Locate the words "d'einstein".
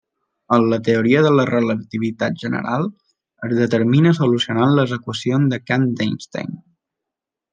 6.01-6.57